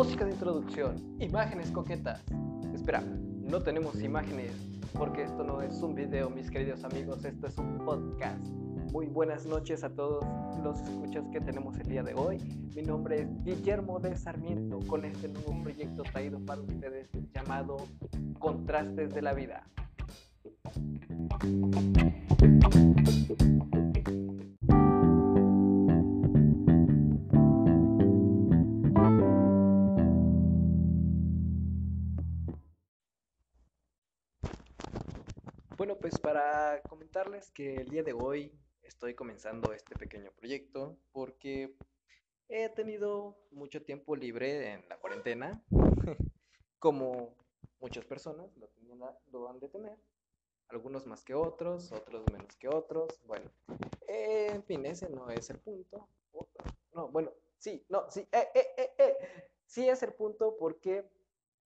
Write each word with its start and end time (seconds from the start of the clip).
música 0.00 0.24
de 0.24 0.30
introducción, 0.30 0.96
imágenes 1.18 1.70
coquetas. 1.70 2.22
Espera, 2.72 3.02
no 3.02 3.60
tenemos 3.60 4.00
imágenes 4.00 4.50
porque 4.94 5.24
esto 5.24 5.44
no 5.44 5.60
es 5.60 5.82
un 5.82 5.94
video, 5.94 6.30
mis 6.30 6.50
queridos 6.50 6.84
amigos, 6.84 7.22
esto 7.26 7.46
es 7.46 7.58
un 7.58 7.76
podcast. 7.84 8.42
Muy 8.92 9.08
buenas 9.08 9.44
noches 9.44 9.84
a 9.84 9.90
todos 9.90 10.24
los 10.64 10.80
escuchas 10.80 11.28
que 11.30 11.42
tenemos 11.42 11.76
el 11.76 11.86
día 11.86 12.02
de 12.02 12.14
hoy. 12.14 12.38
Mi 12.74 12.80
nombre 12.80 13.20
es 13.20 13.44
Guillermo 13.44 14.00
de 14.00 14.16
Sarmiento 14.16 14.78
con 14.86 15.04
este 15.04 15.28
nuevo 15.28 15.62
proyecto 15.62 16.02
traído 16.04 16.40
para 16.46 16.62
ustedes 16.62 17.10
llamado 17.34 17.76
Contrastes 18.38 19.12
de 19.12 19.20
la 19.20 19.34
Vida. 19.34 19.66
Bueno, 35.90 36.02
pues 36.02 36.20
para 36.20 36.80
comentarles 36.82 37.50
que 37.50 37.74
el 37.74 37.88
día 37.88 38.04
de 38.04 38.12
hoy 38.12 38.56
estoy 38.84 39.12
comenzando 39.14 39.72
este 39.72 39.96
pequeño 39.96 40.30
proyecto 40.36 40.96
porque 41.10 41.74
he 42.48 42.68
tenido 42.68 43.36
mucho 43.50 43.82
tiempo 43.82 44.14
libre 44.14 44.74
en 44.74 44.88
la 44.88 44.98
cuarentena, 44.98 45.64
como 46.78 47.34
muchas 47.80 48.04
personas 48.04 48.56
lo, 48.56 48.70
lo 49.32 49.48
han 49.50 49.58
de 49.58 49.68
tener, 49.68 49.98
algunos 50.68 51.08
más 51.08 51.24
que 51.24 51.34
otros, 51.34 51.90
otros 51.90 52.24
menos 52.30 52.54
que 52.56 52.68
otros, 52.68 53.20
bueno, 53.26 53.50
en 54.06 54.62
fin, 54.62 54.86
ese 54.86 55.10
no 55.10 55.28
es 55.28 55.50
el 55.50 55.58
punto, 55.58 56.06
no, 56.94 57.08
bueno, 57.08 57.32
sí, 57.58 57.84
no, 57.88 58.08
sí, 58.08 58.28
eh, 58.30 58.48
eh, 58.54 58.66
eh, 58.76 58.90
eh. 58.96 59.16
sí 59.66 59.88
es 59.88 60.04
el 60.04 60.12
punto 60.12 60.56
porque... 60.56 61.10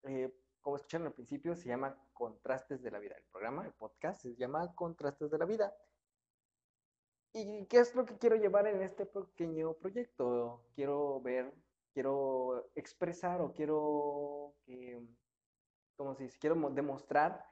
Eh, 0.05 0.35
como 0.65 0.77
escucharon 0.77 1.07
al 1.07 1.13
principio, 1.13 1.55
se 1.55 1.69
llama 1.69 1.95
Contrastes 2.15 2.83
de 2.83 2.91
la 2.91 2.99
Vida. 2.99 3.17
El 3.17 3.25
programa, 3.25 3.67
el 3.67 3.75
podcast, 3.75 4.23
se 4.23 4.35
llama 4.37 4.75
Contrastes 4.75 5.31
de 5.31 5.39
la 5.39 5.45
Vida. 5.45 5.75
¿Y 7.35 7.67
qué 7.67 7.81
es 7.81 7.95
lo 7.95 8.05
que 8.07 8.17
quiero 8.17 8.37
llevar 8.37 8.67
en 8.69 8.81
este 8.81 9.05
pequeño 9.05 9.75
proyecto? 9.75 10.65
Quiero 10.75 11.21
ver, 11.21 11.53
quiero 11.93 12.71
expresar 12.77 13.41
o 13.41 13.53
quiero 13.53 14.55
que, 14.65 15.03
como 15.97 16.15
si 16.15 16.29
quiero 16.39 16.55
demostrar 16.71 17.45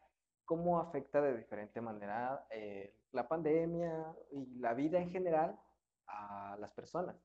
cómo 0.44 0.80
afecta 0.80 1.20
de 1.20 1.36
diferente 1.36 1.80
manera 1.80 2.46
eh, 2.50 2.94
la 3.10 3.28
pandemia 3.28 4.14
y 4.30 4.58
la 4.58 4.74
vida 4.74 5.00
en 5.00 5.10
general 5.10 5.58
a 6.06 6.56
las 6.60 6.72
personas, 6.72 7.16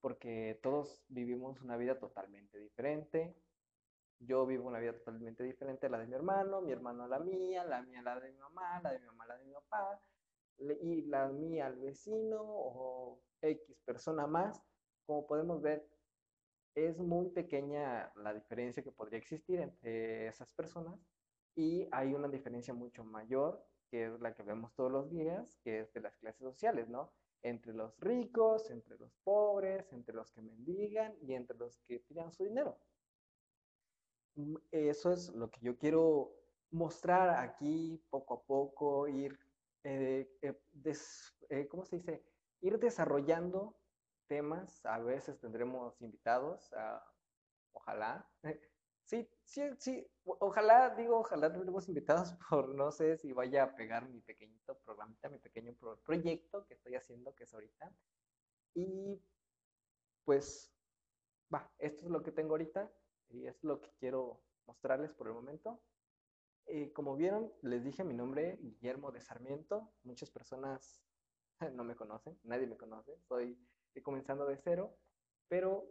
porque 0.00 0.60
todos 0.62 1.04
vivimos 1.08 1.60
una 1.60 1.76
vida 1.76 1.98
totalmente 1.98 2.58
diferente, 2.58 3.34
yo 4.26 4.46
vivo 4.46 4.68
una 4.68 4.78
vida 4.78 4.92
totalmente 4.92 5.42
diferente 5.44 5.86
a 5.86 5.90
la 5.90 5.98
de 5.98 6.06
mi 6.06 6.14
hermano, 6.14 6.60
mi 6.60 6.72
hermano 6.72 7.04
a 7.04 7.08
la 7.08 7.18
mía, 7.18 7.64
la 7.64 7.82
mía 7.82 8.02
la 8.02 8.18
de 8.20 8.32
mi 8.32 8.38
mamá, 8.38 8.80
la 8.82 8.92
de 8.92 9.00
mi 9.00 9.06
mamá 9.06 9.26
la 9.26 9.36
de 9.38 9.44
mi 9.44 9.52
papá, 9.52 10.00
y 10.58 11.02
la 11.02 11.28
mía 11.28 11.66
al 11.66 11.76
vecino 11.76 12.40
o 12.42 13.20
X 13.42 13.80
persona 13.84 14.26
más. 14.26 14.62
Como 15.06 15.26
podemos 15.26 15.60
ver, 15.62 15.86
es 16.74 16.98
muy 16.98 17.30
pequeña 17.30 18.12
la 18.16 18.34
diferencia 18.34 18.82
que 18.82 18.92
podría 18.92 19.18
existir 19.18 19.60
entre 19.60 20.28
esas 20.28 20.48
personas 20.50 21.00
y 21.54 21.88
hay 21.90 22.14
una 22.14 22.28
diferencia 22.28 22.74
mucho 22.74 23.02
mayor, 23.02 23.64
que 23.90 24.06
es 24.06 24.20
la 24.20 24.34
que 24.34 24.42
vemos 24.42 24.74
todos 24.74 24.92
los 24.92 25.10
días, 25.10 25.56
que 25.64 25.80
es 25.80 25.92
de 25.94 26.00
las 26.00 26.16
clases 26.18 26.42
sociales, 26.42 26.88
¿no? 26.88 27.12
Entre 27.42 27.72
los 27.72 27.98
ricos, 27.98 28.70
entre 28.70 28.98
los 28.98 29.14
pobres, 29.24 29.90
entre 29.92 30.14
los 30.14 30.30
que 30.32 30.42
mendigan 30.42 31.14
y 31.22 31.34
entre 31.34 31.56
los 31.56 31.78
que 31.86 32.00
tiran 32.00 32.30
su 32.32 32.44
dinero. 32.44 32.78
Mm, 34.36 34.56
eso 34.70 35.12
es 35.12 35.30
lo 35.34 35.50
que 35.50 35.60
yo 35.62 35.76
quiero 35.78 36.32
mostrar 36.70 37.30
aquí 37.44 38.02
poco 38.10 38.34
a 38.34 38.42
poco, 38.42 39.08
ir, 39.08 39.38
eh, 39.84 40.28
eh, 40.42 40.54
eh, 41.50 41.68
¿cómo 41.68 41.84
se 41.84 41.96
dice? 41.96 42.24
Ir 42.60 42.78
desarrollando 42.78 43.76
temas. 44.28 44.84
A 44.86 44.98
veces 44.98 45.38
tendremos 45.40 46.00
invitados, 46.02 46.72
ah, 46.74 47.04
ojalá. 47.72 48.28
Sí, 49.08 49.28
sí, 49.44 49.62
sí, 49.78 50.04
ojalá, 50.24 50.90
digo, 50.96 51.20
ojalá 51.20 51.52
tendremos 51.52 51.88
invitados 51.88 52.34
por, 52.50 52.74
no 52.74 52.90
sé 52.90 53.16
si 53.16 53.32
vaya 53.32 53.62
a 53.62 53.76
pegar 53.76 54.08
mi 54.08 54.20
pequeñito 54.20 54.76
programita, 54.80 55.28
mi 55.28 55.38
pequeño 55.38 55.76
proyecto 56.04 56.66
que 56.66 56.74
estoy 56.74 56.96
haciendo, 56.96 57.32
que 57.36 57.44
es 57.44 57.54
ahorita. 57.54 57.92
Y 58.74 59.22
pues, 60.24 60.72
va, 61.54 61.72
esto 61.78 62.04
es 62.04 62.10
lo 62.10 62.22
que 62.22 62.32
tengo 62.32 62.52
ahorita. 62.54 62.90
Y 63.28 63.46
es 63.46 63.62
lo 63.64 63.80
que 63.80 63.90
quiero 63.98 64.40
mostrarles 64.66 65.12
por 65.12 65.28
el 65.28 65.34
momento. 65.34 65.80
Eh, 66.66 66.92
como 66.92 67.16
vieron, 67.16 67.52
les 67.62 67.84
dije 67.84 68.04
mi 68.04 68.14
nombre, 68.14 68.58
Guillermo 68.60 69.12
de 69.12 69.20
Sarmiento. 69.20 69.92
Muchas 70.02 70.30
personas 70.30 71.02
no 71.72 71.84
me 71.84 71.96
conocen, 71.96 72.38
nadie 72.44 72.66
me 72.66 72.76
conoce. 72.76 73.12
Estoy 73.14 73.58
comenzando 74.02 74.46
de 74.46 74.56
cero. 74.58 74.96
Pero 75.48 75.88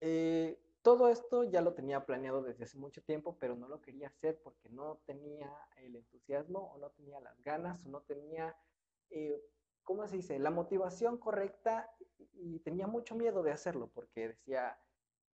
eh, 0.00 0.60
todo 0.82 1.08
esto 1.08 1.44
ya 1.44 1.62
lo 1.62 1.72
tenía 1.72 2.04
planeado 2.04 2.42
desde 2.42 2.64
hace 2.64 2.76
mucho 2.76 3.02
tiempo, 3.02 3.38
pero 3.38 3.56
no 3.56 3.68
lo 3.68 3.80
quería 3.80 4.08
hacer 4.08 4.38
porque 4.42 4.68
no 4.68 5.00
tenía 5.06 5.50
el 5.78 5.96
entusiasmo 5.96 6.72
o 6.72 6.78
no 6.78 6.90
tenía 6.90 7.20
las 7.20 7.40
ganas 7.42 7.82
o 7.86 7.88
no 7.88 8.02
tenía, 8.02 8.54
eh, 9.08 9.42
¿cómo 9.82 10.06
se 10.06 10.16
dice?, 10.16 10.38
la 10.38 10.50
motivación 10.50 11.16
correcta 11.16 11.90
y 12.34 12.58
tenía 12.60 12.86
mucho 12.86 13.14
miedo 13.14 13.42
de 13.42 13.52
hacerlo 13.52 13.90
porque 13.94 14.28
decía, 14.28 14.78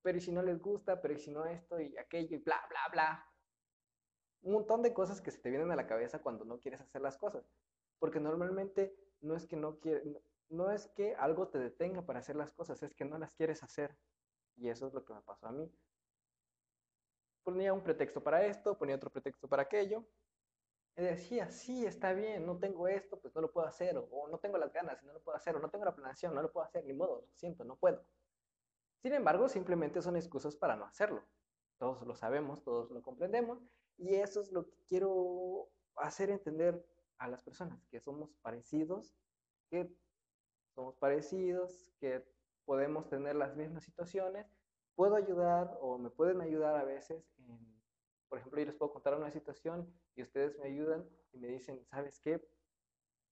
pero 0.01 0.17
y 0.17 0.21
si 0.21 0.31
no 0.31 0.41
les 0.41 0.59
gusta, 0.59 1.01
pero 1.01 1.13
y 1.13 1.17
si 1.17 1.31
no 1.31 1.45
esto 1.45 1.79
y 1.79 1.97
aquello 1.97 2.37
y 2.37 2.39
bla, 2.39 2.61
bla, 2.69 2.79
bla. 2.91 3.25
Un 4.41 4.53
montón 4.53 4.81
de 4.81 4.93
cosas 4.93 5.21
que 5.21 5.31
se 5.31 5.39
te 5.41 5.49
vienen 5.49 5.71
a 5.71 5.75
la 5.75 5.87
cabeza 5.87 6.21
cuando 6.21 6.45
no 6.45 6.59
quieres 6.59 6.81
hacer 6.81 7.01
las 7.01 7.17
cosas. 7.17 7.45
Porque 7.99 8.19
normalmente 8.19 8.95
no 9.21 9.35
es 9.35 9.45
que 9.45 9.57
no 9.57 9.79
no 10.49 10.71
es 10.71 10.87
que 10.87 11.15
algo 11.15 11.49
te 11.49 11.59
detenga 11.59 12.05
para 12.05 12.19
hacer 12.19 12.35
las 12.35 12.53
cosas, 12.53 12.81
es 12.83 12.95
que 12.95 13.05
no 13.05 13.17
las 13.17 13.35
quieres 13.35 13.63
hacer. 13.63 13.97
Y 14.55 14.69
eso 14.69 14.87
es 14.87 14.93
lo 14.93 15.05
que 15.05 15.13
me 15.13 15.21
pasó 15.21 15.47
a 15.47 15.51
mí. 15.51 15.71
Ponía 17.43 17.73
un 17.73 17.83
pretexto 17.83 18.23
para 18.23 18.45
esto, 18.45 18.77
ponía 18.77 18.95
otro 18.95 19.11
pretexto 19.11 19.47
para 19.47 19.63
aquello. 19.63 20.05
Y 20.95 21.01
decía, 21.01 21.49
sí, 21.49 21.85
está 21.85 22.13
bien, 22.13 22.45
no 22.45 22.59
tengo 22.59 22.87
esto, 22.87 23.21
pues 23.21 23.33
no 23.33 23.41
lo 23.41 23.53
puedo 23.53 23.67
hacer, 23.67 23.97
o, 23.97 24.03
o 24.03 24.27
no 24.27 24.39
tengo 24.39 24.57
las 24.57 24.73
ganas, 24.73 25.01
no 25.03 25.13
lo 25.13 25.21
puedo 25.23 25.37
hacer, 25.37 25.55
o 25.55 25.59
no 25.59 25.69
tengo 25.69 25.85
la 25.85 25.95
planeación, 25.95 26.35
no 26.35 26.41
lo 26.41 26.51
puedo 26.51 26.65
hacer, 26.65 26.83
ni 26.85 26.93
modo, 26.93 27.21
lo 27.21 27.33
siento, 27.35 27.63
no 27.63 27.77
puedo. 27.77 28.05
Sin 29.01 29.13
embargo, 29.13 29.47
simplemente 29.49 30.01
son 30.01 30.15
excusas 30.17 30.55
para 30.55 30.75
no 30.75 30.85
hacerlo. 30.85 31.25
Todos 31.77 32.05
lo 32.05 32.15
sabemos, 32.15 32.63
todos 32.63 32.91
lo 32.91 33.01
comprendemos 33.01 33.63
y 33.97 34.15
eso 34.15 34.41
es 34.41 34.51
lo 34.51 34.65
que 34.65 34.77
quiero 34.87 35.69
hacer 35.95 36.29
entender 36.29 36.85
a 37.17 37.27
las 37.27 37.43
personas, 37.43 37.85
que 37.87 37.99
somos 37.99 38.33
parecidos, 38.41 39.15
que 39.69 39.93
somos 40.75 40.95
parecidos, 40.97 41.93
que 41.99 42.25
podemos 42.65 43.09
tener 43.09 43.35
las 43.35 43.55
mismas 43.55 43.83
situaciones. 43.83 44.47
Puedo 44.95 45.15
ayudar 45.15 45.77
o 45.81 45.97
me 45.97 46.09
pueden 46.09 46.41
ayudar 46.41 46.75
a 46.75 46.83
veces 46.83 47.25
por 48.29 48.37
ejemplo, 48.37 48.59
yo 48.59 48.67
les 48.67 48.75
puedo 48.75 48.93
contar 48.93 49.15
una 49.15 49.31
situación 49.31 49.91
y 50.15 50.21
ustedes 50.21 50.57
me 50.59 50.67
ayudan 50.67 51.09
y 51.33 51.39
me 51.39 51.47
dicen, 51.47 51.83
¿sabes 51.87 52.19
qué? 52.19 52.47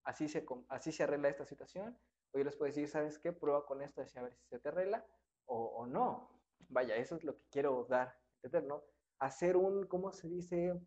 Así 0.04 0.28
se, 0.28 0.46
así 0.70 0.92
se 0.92 1.04
arregla 1.04 1.30
esta 1.30 1.46
situación. 1.46 1.98
O 2.32 2.40
yo 2.40 2.44
les 2.44 2.56
puedo 2.56 2.68
decir, 2.68 2.90
¿sabes 2.90 3.20
qué? 3.20 3.32
Prueba 3.32 3.66
con 3.66 3.82
esto 3.82 4.02
a 4.02 4.22
ver 4.24 4.34
si 4.34 4.48
se 4.48 4.60
te 4.60 4.70
arregla 4.70 5.06
o, 5.48 5.86
no. 5.88 6.30
Vaya, 6.70 6.96
eso 6.96 7.16
es 7.16 7.24
lo 7.24 7.36
que 7.38 7.46
quiero 7.50 7.86
dar, 7.86 8.20
¿no? 8.64 8.84
Hacer 9.20 9.58
un, 9.58 9.88
¿cómo 9.88 10.12
se 10.12 10.28
dice? 10.28 10.80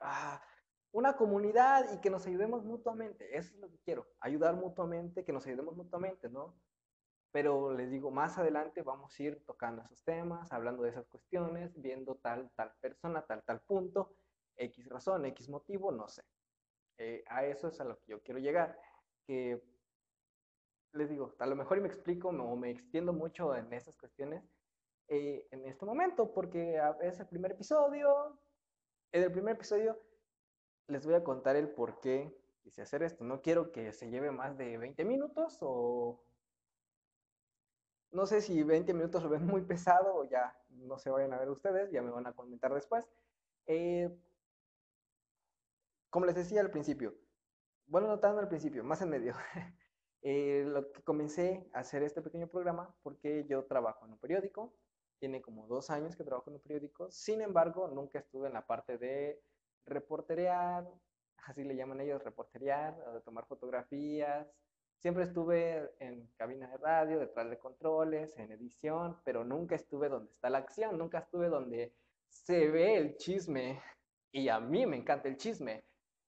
Ah, 0.00 0.40
una 0.92 1.16
comunidad 1.16 1.92
y 1.92 2.00
que 2.00 2.10
nos 2.10 2.26
ayudemos 2.26 2.64
mutuamente. 2.64 3.36
Eso 3.36 3.54
es 3.54 3.60
lo 3.60 3.70
que 3.70 3.78
quiero, 3.78 4.06
ayudar 4.20 4.54
mutuamente, 4.56 5.24
que 5.24 5.32
nos 5.32 5.46
ayudemos 5.46 5.76
mutuamente, 5.76 6.28
¿no? 6.28 6.58
Pero 7.32 7.72
les 7.72 7.90
digo, 7.90 8.10
más 8.10 8.38
adelante 8.38 8.82
vamos 8.82 9.18
a 9.18 9.22
ir 9.22 9.44
tocando 9.44 9.82
esos 9.82 10.02
temas, 10.04 10.52
hablando 10.52 10.82
de 10.82 10.90
esas 10.90 11.06
cuestiones, 11.06 11.78
viendo 11.80 12.16
tal, 12.16 12.50
tal 12.54 12.72
persona, 12.80 13.22
tal, 13.26 13.42
tal 13.44 13.60
punto, 13.60 14.16
X 14.56 14.88
razón, 14.88 15.26
X 15.26 15.48
motivo, 15.48 15.92
no 15.92 16.08
sé. 16.08 16.22
Eh, 16.98 17.24
a 17.28 17.44
eso 17.44 17.68
es 17.68 17.78
a 17.80 17.84
lo 17.84 17.98
que 17.98 18.12
yo 18.12 18.22
quiero 18.22 18.40
llegar, 18.40 18.78
que 19.26 19.62
les 20.92 21.08
digo, 21.08 21.34
a 21.38 21.46
lo 21.46 21.56
mejor 21.56 21.80
me 21.80 21.88
explico 21.88 22.28
o 22.28 22.56
me 22.56 22.70
extiendo 22.70 23.12
mucho 23.12 23.54
en 23.54 23.72
esas 23.72 23.96
cuestiones 23.96 24.42
eh, 25.08 25.46
en 25.50 25.66
este 25.66 25.84
momento, 25.84 26.32
porque 26.32 26.80
es 27.00 27.20
el 27.20 27.26
primer 27.26 27.52
episodio. 27.52 28.38
En 29.12 29.22
el 29.22 29.32
primer 29.32 29.54
episodio 29.54 29.98
les 30.88 31.04
voy 31.04 31.14
a 31.14 31.24
contar 31.24 31.56
el 31.56 31.70
por 31.70 32.00
qué 32.00 32.36
quise 32.62 32.82
hacer 32.82 33.02
esto. 33.02 33.24
No 33.24 33.40
quiero 33.42 33.72
que 33.72 33.92
se 33.92 34.10
lleve 34.10 34.30
más 34.30 34.56
de 34.58 34.78
20 34.78 35.04
minutos 35.04 35.58
o... 35.60 36.22
No 38.12 38.26
sé 38.26 38.40
si 38.40 38.62
20 38.62 38.94
minutos 38.94 39.22
lo 39.22 39.28
ven 39.28 39.46
muy 39.46 39.62
pesado 39.62 40.14
o 40.14 40.24
ya 40.24 40.56
no 40.70 40.98
se 40.98 41.10
vayan 41.10 41.32
a 41.34 41.38
ver 41.38 41.50
ustedes, 41.50 41.90
ya 41.90 42.02
me 42.02 42.10
van 42.10 42.26
a 42.26 42.32
comentar 42.32 42.72
después. 42.72 43.06
Eh, 43.66 44.10
como 46.10 46.26
les 46.26 46.34
decía 46.34 46.60
al 46.60 46.70
principio, 46.70 47.14
bueno, 47.86 48.08
notando 48.08 48.40
al 48.40 48.48
principio, 48.48 48.82
más 48.82 49.02
en 49.02 49.10
medio. 49.10 49.34
Eh, 50.28 50.64
lo 50.66 50.90
que 50.90 51.04
comencé 51.04 51.70
a 51.72 51.78
hacer 51.78 52.02
este 52.02 52.20
pequeño 52.20 52.48
programa 52.48 52.92
porque 53.04 53.46
yo 53.48 53.64
trabajo 53.66 54.06
en 54.06 54.14
un 54.14 54.18
periódico, 54.18 54.74
tiene 55.20 55.40
como 55.40 55.68
dos 55.68 55.88
años 55.88 56.16
que 56.16 56.24
trabajo 56.24 56.50
en 56.50 56.56
un 56.56 56.62
periódico, 56.62 57.08
sin 57.12 57.42
embargo, 57.42 57.86
nunca 57.86 58.18
estuve 58.18 58.48
en 58.48 58.54
la 58.54 58.66
parte 58.66 58.98
de 58.98 59.40
reporterear, 59.84 60.84
así 61.44 61.62
le 61.62 61.76
llaman 61.76 62.00
ellos, 62.00 62.24
reporterear, 62.24 63.00
o 63.06 63.12
de 63.12 63.20
tomar 63.20 63.46
fotografías. 63.46 64.48
Siempre 64.98 65.22
estuve 65.22 65.92
en 66.00 66.26
cabina 66.36 66.66
de 66.66 66.78
radio, 66.78 67.20
detrás 67.20 67.48
de 67.48 67.60
controles, 67.60 68.36
en 68.36 68.50
edición, 68.50 69.20
pero 69.24 69.44
nunca 69.44 69.76
estuve 69.76 70.08
donde 70.08 70.32
está 70.32 70.50
la 70.50 70.58
acción, 70.58 70.98
nunca 70.98 71.18
estuve 71.18 71.48
donde 71.48 71.94
se 72.28 72.68
ve 72.68 72.96
el 72.96 73.16
chisme. 73.16 73.80
Y 74.32 74.48
a 74.48 74.58
mí 74.58 74.86
me 74.86 74.96
encanta 74.96 75.28
el 75.28 75.36
chisme. 75.36 75.84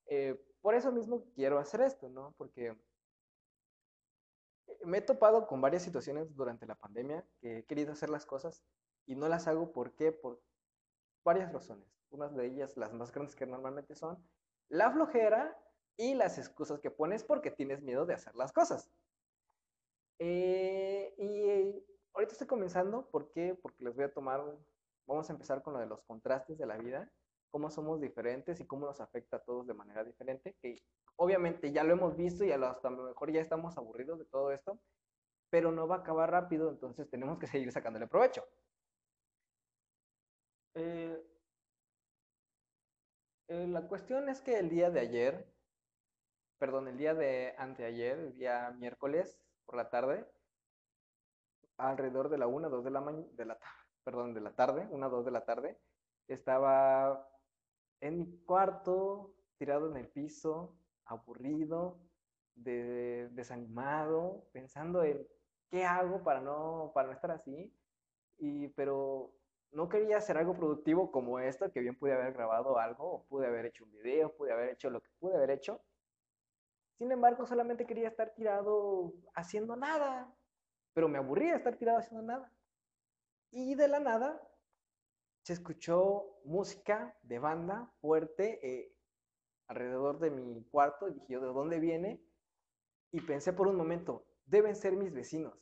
Eh, 0.06 0.40
por 0.60 0.76
eso 0.76 0.92
mismo 0.92 1.24
quiero 1.34 1.58
hacer 1.58 1.80
esto, 1.80 2.08
¿no? 2.08 2.32
Porque 2.38 2.76
me 4.84 4.98
he 4.98 5.02
topado 5.02 5.46
con 5.46 5.60
varias 5.60 5.82
situaciones 5.82 6.34
durante 6.34 6.66
la 6.66 6.75
pandemia 6.75 7.25
que 7.40 7.58
he 7.58 7.64
querido 7.64 7.92
hacer 7.92 8.10
las 8.10 8.26
cosas 8.26 8.62
y 9.06 9.14
no 9.14 9.28
las 9.28 9.48
hago. 9.48 9.72
¿Por 9.72 9.94
qué? 9.94 10.12
Por 10.12 10.40
varias 11.25 11.52
razones. 11.52 11.86
Unas 12.10 12.34
de 12.34 12.46
ellas, 12.46 12.76
las 12.76 12.92
más 12.92 13.12
grandes 13.12 13.36
que 13.36 13.46
normalmente 13.46 13.94
son 13.94 14.22
la 14.69 14.90
flojera 14.90 15.56
y 15.96 16.14
las 16.14 16.38
excusas 16.38 16.80
que 16.80 16.90
pones 16.90 17.25
porque 17.25 17.50
tienes 17.50 17.82
miedo 17.82 18.06
de 18.06 18.14
hacer 18.14 18.34
las 18.34 18.52
cosas. 18.52 18.90
Eh, 20.19 21.14
y 21.19 21.84
ahorita 22.14 22.32
estoy 22.32 22.46
comenzando, 22.46 23.08
¿por 23.10 23.30
qué? 23.30 23.54
Porque 23.60 23.84
les 23.84 23.94
voy 23.94 24.04
a 24.04 24.12
tomar, 24.12 24.42
vamos 25.06 25.28
a 25.28 25.32
empezar 25.32 25.62
con 25.62 25.75
lo 25.75 25.80
de 25.80 25.86
los 25.86 26.02
contrastes 26.02 26.58
de 26.58 26.66
la 26.66 26.76
vida, 26.76 27.10
cómo 27.50 27.70
somos 27.70 28.00
diferentes 28.00 28.60
y 28.60 28.66
cómo 28.66 28.86
nos 28.86 29.00
afecta 29.00 29.38
a 29.38 29.42
todos 29.42 29.66
de 29.66 29.75
manera 29.75 30.04
diferente, 30.04 30.56
que 30.60 30.82
obviamente 31.18 31.72
ya 31.72 31.84
lo 31.84 31.92
hemos 31.92 32.16
visto 32.16 32.44
y 32.44 32.52
a 32.52 32.56
lo, 32.56 32.68
hasta 32.68 32.90
lo 32.90 33.02
mejor 33.02 33.32
ya 33.32 33.40
estamos 33.40 33.76
aburridos 33.76 34.18
de 34.18 34.24
todo 34.24 34.52
esto, 34.52 34.80
pero 35.50 35.72
no 35.72 35.88
va 35.88 35.96
a 35.96 35.98
acabar 35.98 36.30
rápido, 36.30 36.70
entonces 36.70 37.10
tenemos 37.10 37.38
que 37.38 37.46
seguir 37.46 37.72
sacándole 37.72 38.06
provecho. 38.06 38.44
Eh, 40.74 41.20
eh, 43.48 43.66
la 43.66 43.88
cuestión 43.88 44.28
es 44.28 44.40
que 44.40 44.58
el 44.58 44.68
día 44.68 44.90
de 44.90 45.00
ayer, 45.00 45.52
perdón, 46.58 46.86
el 46.86 46.96
día 46.96 47.14
de 47.14 47.54
anteayer, 47.58 48.18
el 48.18 48.38
día 48.38 48.70
miércoles 48.78 49.40
por 49.64 49.74
la 49.74 49.90
tarde, 49.90 50.24
alrededor 51.78 52.28
de 52.28 52.38
la 52.38 52.46
1, 52.46 52.70
2 52.70 52.84
de 52.84 52.90
la 52.90 53.00
mañana, 53.00 53.26
de 53.32 53.44
la, 53.44 53.58
perdón, 54.04 54.34
de 54.34 54.40
la 54.40 54.54
tarde, 54.54 54.86
1, 54.88 55.10
2 55.10 55.24
de 55.24 55.30
la 55.32 55.44
tarde, 55.44 55.80
estaba 56.28 57.28
en 58.00 58.18
mi 58.18 58.38
cuarto, 58.44 59.34
tirado 59.56 59.90
en 59.90 59.96
el 59.96 60.08
piso, 60.08 60.78
aburrido, 61.08 61.99
desanimado, 62.55 64.44
pensando 64.52 65.02
en 65.02 65.26
qué 65.70 65.84
hago 65.84 66.22
para 66.22 66.40
no, 66.40 66.93
para 66.94 67.08
no 67.08 67.14
estar 67.14 67.31
así, 67.31 67.75
y, 68.38 68.69
pero 68.69 69.32
no 69.72 69.88
quería 69.88 70.19
hacer 70.19 70.38
algo 70.38 70.55
productivo 70.55 71.10
como 71.10 71.38
esto, 71.38 71.70
que 71.72 71.81
bien 71.81 71.99
pude 71.99 72.14
haber 72.14 72.32
grabado 72.32 72.78
algo, 72.78 73.05
o 73.12 73.25
pude 73.26 73.46
haber 73.46 73.66
hecho 73.66 73.84
un 73.84 73.93
video, 73.93 74.34
pude 74.37 74.52
haber 74.52 74.70
hecho 74.70 74.90
lo 74.90 75.02
que 75.02 75.10
pude 75.19 75.37
haber 75.37 75.50
hecho. 75.50 75.81
Sin 76.96 77.12
embargo, 77.12 77.46
solamente 77.46 77.87
quería 77.87 78.08
estar 78.08 78.34
tirado 78.34 79.12
haciendo 79.34 79.76
nada, 79.76 80.34
pero 80.94 81.08
me 81.08 81.19
aburría 81.19 81.56
estar 81.56 81.76
tirado 81.76 81.99
haciendo 81.99 82.22
nada. 82.22 82.52
Y 83.50 83.75
de 83.76 83.88
la 83.88 84.00
nada 84.00 84.43
se 85.43 85.52
escuchó 85.52 86.40
música 86.44 87.16
de 87.22 87.38
banda 87.38 87.90
fuerte 88.00 88.58
eh, 88.66 88.97
alrededor 89.68 90.18
de 90.18 90.30
mi 90.30 90.64
cuarto. 90.64 91.10
Dije 91.10 91.34
yo, 91.34 91.40
¿de 91.40 91.46
dónde 91.46 91.78
viene? 91.78 92.22
Y 93.12 93.20
pensé 93.20 93.52
por 93.52 93.68
un 93.68 93.76
momento, 93.76 94.26
deben 94.44 94.74
ser 94.74 94.96
mis 94.96 95.12
vecinos. 95.12 95.54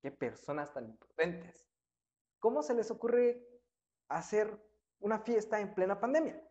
Qué 0.00 0.10
personas 0.10 0.72
tan 0.72 0.88
imprudentes. 0.88 1.68
¿Cómo 2.40 2.62
se 2.62 2.74
les 2.74 2.90
ocurre 2.90 3.46
hacer 4.08 4.60
una 4.98 5.20
fiesta 5.20 5.60
en 5.60 5.74
plena 5.74 6.00
pandemia? 6.00 6.42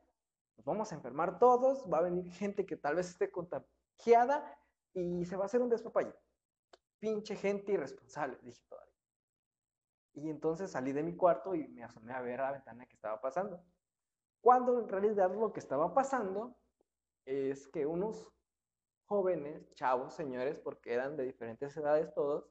Nos 0.57 0.65
vamos 0.65 0.91
a 0.91 0.95
enfermar 0.95 1.39
todos, 1.39 1.85
va 1.91 1.97
a 1.97 2.03
venir 2.03 2.31
gente 2.31 2.65
que 2.65 2.77
tal 2.77 2.95
vez 2.95 3.09
esté 3.09 3.31
contagiada 3.31 4.57
y 4.93 5.25
se 5.25 5.35
va 5.35 5.43
a 5.43 5.45
hacer 5.47 5.61
un 5.61 5.69
despapalle. 5.69 6.13
Pinche 6.99 7.35
gente 7.35 7.73
irresponsable, 7.73 8.38
dije 8.43 8.63
todavía. 8.69 8.91
Y 10.13 10.29
entonces 10.29 10.71
salí 10.71 10.91
de 10.91 11.03
mi 11.03 11.15
cuarto 11.15 11.55
y 11.55 11.67
me 11.69 11.83
asomé 11.83 12.13
a 12.13 12.21
ver 12.21 12.41
a 12.41 12.45
la 12.45 12.51
ventana 12.53 12.85
que 12.85 12.95
estaba 12.95 13.19
pasando. 13.19 13.63
Cuando 14.41 14.79
en 14.79 14.88
realidad 14.88 15.33
lo 15.33 15.51
que 15.51 15.59
estaba 15.59 15.93
pasando 15.93 16.57
es 17.25 17.68
que 17.68 17.85
unos 17.85 18.31
jóvenes, 19.06 19.73
chavos, 19.75 20.13
señores, 20.13 20.59
porque 20.59 20.94
eran 20.94 21.18
de 21.18 21.25
diferentes 21.25 21.75
edades 21.75 22.13
todos, 22.13 22.50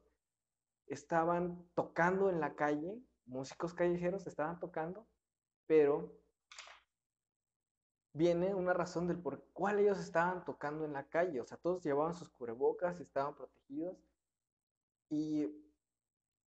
estaban 0.86 1.68
tocando 1.74 2.28
en 2.28 2.40
la 2.40 2.54
calle 2.54 3.00
músicos 3.30 3.74
callejeros 3.74 4.26
estaban 4.26 4.58
tocando, 4.58 5.06
pero 5.66 6.20
viene 8.12 8.54
una 8.54 8.72
razón 8.72 9.06
del 9.06 9.20
por 9.20 9.44
cuál 9.52 9.78
ellos 9.78 9.98
estaban 9.98 10.44
tocando 10.44 10.84
en 10.84 10.92
la 10.92 11.08
calle. 11.08 11.40
O 11.40 11.46
sea, 11.46 11.56
todos 11.56 11.82
llevaban 11.82 12.14
sus 12.14 12.28
cubrebocas 12.28 13.00
estaban 13.00 13.34
protegidos. 13.34 13.96
Y 15.08 15.48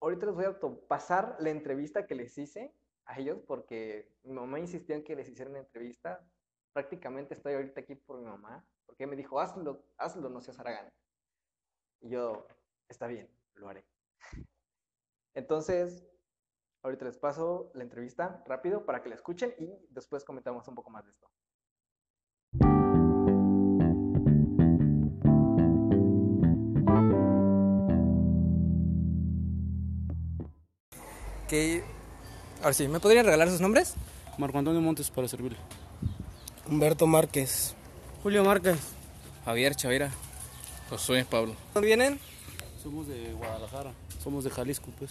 ahorita 0.01 0.27
les 0.27 0.35
voy 0.35 0.45
a 0.45 0.59
pasar 0.89 1.37
la 1.39 1.51
entrevista 1.51 2.07
que 2.07 2.15
les 2.15 2.37
hice 2.37 2.75
a 3.05 3.19
ellos 3.19 3.41
porque 3.47 4.13
mi 4.25 4.33
mamá 4.33 4.59
insistió 4.59 4.95
en 4.95 5.05
que 5.05 5.17
les 5.17 5.29
hiciera 5.29 5.51
una 5.51 5.61
entrevista. 5.61 6.25
Prácticamente 6.73 7.35
estoy 7.35 7.55
ahorita 7.55 7.81
aquí 7.81 7.95
por 7.95 8.19
mi 8.19 8.25
mamá, 8.25 8.65
porque 8.87 9.07
me 9.07 9.17
dijo, 9.17 9.41
hazlo, 9.41 9.85
hazlo, 9.99 10.29
no 10.29 10.41
seas 10.41 10.59
aragán. 10.59 10.93
Y 12.01 12.11
yo, 12.11 12.47
está 12.89 13.07
bien, 13.07 13.29
lo 13.55 13.69
haré. 13.69 13.85
Entonces, 15.35 16.05
Ahorita 16.85 17.05
les 17.05 17.17
paso 17.17 17.71
la 17.75 17.85
entrevista 17.85 18.43
rápido 18.45 18.85
para 18.85 19.03
que 19.03 19.09
la 19.09 19.15
escuchen 19.15 19.55
y 19.57 19.71
después 19.91 20.25
comentamos 20.25 20.67
un 20.67 20.75
poco 20.75 20.91
más 20.91 21.05
de 21.05 21.13
esto. 21.13 21.31
Que, 31.49 31.85
ahora 32.63 32.73
sí, 32.73 32.89
¿me 32.89 32.99
podrían 32.99 33.27
regalar 33.27 33.49
sus 33.49 33.61
nombres? 33.61 33.95
Marco 34.39 34.59
Antonio 34.59 34.81
Montes 34.81 35.09
para 35.09 35.29
servirle. 35.29 35.59
Humberto 36.73 37.07
Márquez. 37.07 37.75
Julio 38.23 38.43
Márquez. 38.45 38.79
Javier 39.45 39.75
Chavira. 39.75 40.11
Josué 40.89 41.27
Pablo. 41.29 41.55
¿Dónde 41.75 41.87
vienen? 41.87 42.19
Somos 42.83 43.07
de 43.07 43.35
Guadalajara, 43.35 43.93
somos 44.25 44.43
de 44.43 44.49
Jalisco, 44.49 44.89
pues 44.99 45.11